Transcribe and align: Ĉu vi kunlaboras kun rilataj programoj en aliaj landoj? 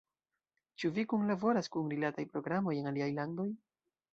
Ĉu 0.83 0.89
vi 0.95 1.03
kunlaboras 1.11 1.71
kun 1.75 1.93
rilataj 1.93 2.25
programoj 2.33 2.77
en 2.81 2.91
aliaj 2.93 3.11
landoj? 3.21 3.51